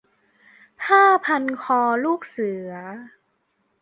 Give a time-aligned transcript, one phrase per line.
[0.81, 2.71] -ผ้าพันคอลูกเสือ